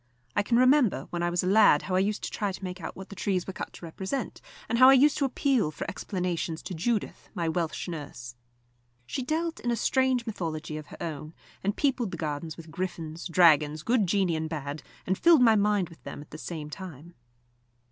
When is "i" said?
0.35-0.41, 1.21-1.29, 1.93-1.99, 4.89-4.93